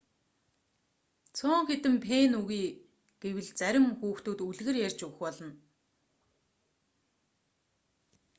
цөөн 1.37 1.61
хэдэн 1.69 1.95
пенни 2.05 2.35
өгье 2.41 2.67
гэвэл 3.21 3.49
зарим 3.59 3.85
хүүхдүүд 3.99 4.39
үлгэр 4.47 4.75
ярьж 4.85 4.99
өгөх 5.05 5.17
болно 5.23 5.49